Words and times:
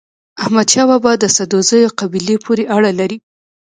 احمد 0.41 0.67
شاه 0.73 0.87
بابا 0.89 1.11
د 1.19 1.25
سدوزيو 1.35 1.95
قبيلې 1.99 2.35
پورې 2.45 2.63
اړه 2.75 2.91
لري. 2.99 3.17